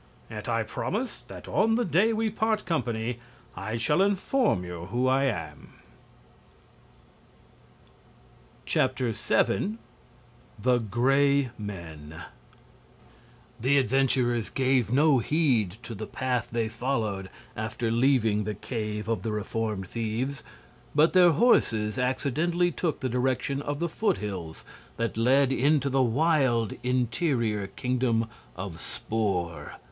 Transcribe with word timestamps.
Yet 0.31 0.49
I 0.49 0.63
promise 0.63 1.21
that 1.27 1.47
on 1.47 1.75
the 1.75 1.85
day 1.85 2.11
we 2.11 2.31
part 2.31 2.65
company 2.65 3.19
I 3.55 3.75
shall 3.77 4.01
inform 4.01 4.63
you 4.65 4.85
who 4.89 5.07
I 5.07 5.25
am." 5.25 5.73
7. 8.65 9.77
The 10.59 10.77
Gray 10.79 11.51
Men 11.55 12.23
The 13.59 13.77
adventurers 13.77 14.49
gave 14.49 14.91
no 14.91 15.19
heed 15.19 15.69
to 15.83 15.93
the 15.93 16.07
path 16.07 16.47
they 16.51 16.67
followed 16.67 17.29
after 17.55 17.91
leaving 17.91 18.43
the 18.43 18.55
cave 18.55 19.07
of 19.07 19.21
the 19.21 19.31
reformed 19.31 19.87
thieves, 19.87 20.41
but 20.95 21.13
their 21.13 21.29
horses 21.33 21.99
accidentally 21.99 22.71
took 22.71 23.01
the 23.01 23.09
direction 23.09 23.61
of 23.61 23.77
the 23.77 23.87
foot 23.87 24.17
hills 24.17 24.63
that 24.97 25.15
led 25.15 25.53
into 25.53 25.91
the 25.91 26.01
wild 26.01 26.73
interior 26.81 27.67
Kingdom 27.67 28.27
of 28.55 28.81
Spor. 28.81 29.75